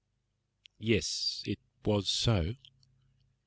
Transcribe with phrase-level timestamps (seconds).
[0.79, 2.55] "Yes, it was so."